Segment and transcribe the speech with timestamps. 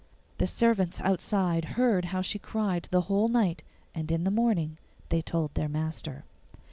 [0.39, 3.63] The servants outside heard how she cried the whole night,
[3.93, 6.25] and in the morning they told their master.